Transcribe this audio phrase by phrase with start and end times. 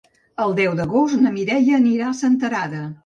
[0.45, 2.81] El deu d'agost na Mireia anirà a Senterada.